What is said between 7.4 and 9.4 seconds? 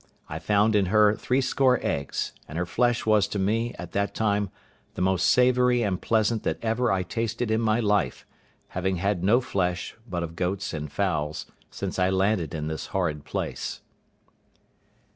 in my life, having had